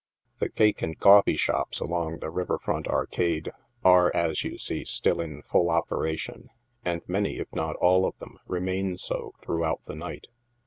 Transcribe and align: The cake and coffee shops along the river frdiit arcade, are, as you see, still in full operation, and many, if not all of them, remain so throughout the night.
The 0.39 0.49
cake 0.49 0.81
and 0.81 0.97
coffee 0.99 1.35
shops 1.35 1.79
along 1.79 2.21
the 2.21 2.31
river 2.31 2.57
frdiit 2.57 2.87
arcade, 2.87 3.51
are, 3.85 4.09
as 4.15 4.43
you 4.43 4.57
see, 4.57 4.83
still 4.83 5.21
in 5.21 5.43
full 5.43 5.69
operation, 5.69 6.49
and 6.83 7.03
many, 7.07 7.37
if 7.37 7.53
not 7.53 7.75
all 7.75 8.07
of 8.07 8.17
them, 8.17 8.39
remain 8.47 8.97
so 8.97 9.35
throughout 9.43 9.85
the 9.85 9.93
night. 9.93 10.25